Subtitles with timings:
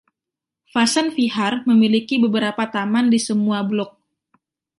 [0.75, 3.91] Vasant Vihar memiliki beberapa taman di semua blok.